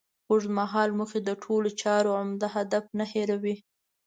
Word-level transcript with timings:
اوږد 0.29 0.51
مهاله 0.59 0.93
موخې 0.99 1.19
د 1.23 1.29
ټولو 1.43 1.69
چارو 1.81 2.11
عمده 2.21 2.47
هدف 2.55 2.85
نه 2.99 3.05
هېروي. 3.11 3.55